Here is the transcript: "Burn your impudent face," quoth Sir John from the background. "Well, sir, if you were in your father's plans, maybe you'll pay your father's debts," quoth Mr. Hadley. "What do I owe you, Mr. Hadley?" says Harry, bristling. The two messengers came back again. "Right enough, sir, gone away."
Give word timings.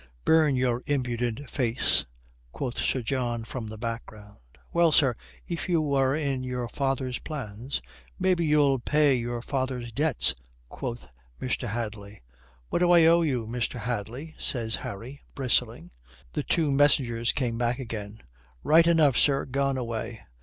"Burn 0.25 0.55
your 0.55 0.81
impudent 0.87 1.47
face," 1.47 2.07
quoth 2.53 2.79
Sir 2.79 3.03
John 3.03 3.43
from 3.43 3.67
the 3.67 3.77
background. 3.77 4.39
"Well, 4.73 4.91
sir, 4.91 5.13
if 5.47 5.69
you 5.69 5.79
were 5.79 6.15
in 6.15 6.41
your 6.43 6.67
father's 6.67 7.19
plans, 7.19 7.83
maybe 8.17 8.43
you'll 8.43 8.79
pay 8.79 9.13
your 9.13 9.43
father's 9.43 9.91
debts," 9.91 10.33
quoth 10.69 11.07
Mr. 11.39 11.67
Hadley. 11.67 12.19
"What 12.69 12.79
do 12.79 12.89
I 12.89 13.05
owe 13.05 13.21
you, 13.21 13.45
Mr. 13.45 13.79
Hadley?" 13.81 14.33
says 14.39 14.77
Harry, 14.77 15.21
bristling. 15.35 15.91
The 16.33 16.41
two 16.41 16.71
messengers 16.71 17.31
came 17.31 17.59
back 17.59 17.77
again. 17.77 18.23
"Right 18.63 18.87
enough, 18.87 19.19
sir, 19.19 19.45
gone 19.45 19.77
away." 19.77 20.21